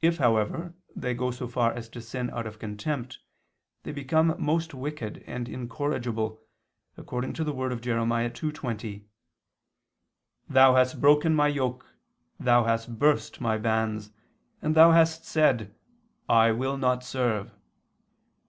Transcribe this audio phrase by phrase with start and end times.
[0.00, 3.18] If, however, they go so far as to sin out of contempt,
[3.82, 6.40] they become most wicked and incorrigible,
[6.96, 7.96] according to the word of Jer.
[7.96, 9.02] 2:20:
[10.48, 11.84] "Thou hast broken My yoke,
[12.38, 14.12] thou hast burst My bands,
[14.62, 15.74] and thou hast said:
[16.28, 17.50] 'I will not serve.'